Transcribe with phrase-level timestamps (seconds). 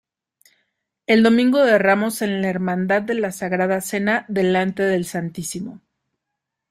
[1.05, 5.79] El Domingo de Ramos en la Hermandad de la Sagrada Cena delante del Stmo.